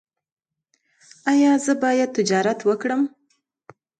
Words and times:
ایا 1.31 1.51
زه 1.65 1.73
باید 1.83 2.09
تجارت 2.17 2.59
وکړم؟ 2.63 3.01